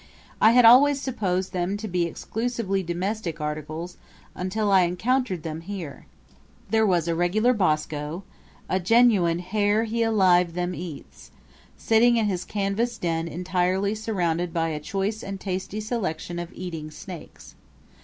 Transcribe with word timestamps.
I 0.41 0.53
had 0.53 0.65
always 0.65 0.99
supposed 0.99 1.53
them 1.53 1.77
to 1.77 1.87
be 1.87 2.07
exclusively 2.07 2.81
domestic 2.81 3.39
articles 3.39 3.97
until 4.33 4.71
I 4.71 4.81
encountered 4.81 5.43
them 5.43 5.61
here. 5.61 6.07
There 6.71 6.87
was 6.87 7.07
a 7.07 7.13
regular 7.13 7.53
Bosco 7.53 8.23
a 8.67 8.79
genuine 8.79 9.37
Herr 9.37 9.83
He 9.83 10.01
Alive 10.01 10.53
Them 10.55 10.73
Eats 10.73 11.29
sitting 11.77 12.17
in 12.17 12.25
his 12.25 12.45
canvas 12.45 12.97
den 12.97 13.27
entirely 13.27 13.93
surrounded 13.93 14.51
by 14.51 14.69
a 14.69 14.79
choice 14.79 15.21
and 15.21 15.39
tasty 15.39 15.79
selection 15.79 16.39
of 16.39 16.51
eating 16.51 16.89
snakes. 16.89 17.53